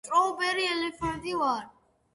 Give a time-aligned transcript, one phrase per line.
[0.07, 1.65] სტოვბერი ელეფანტი ვარ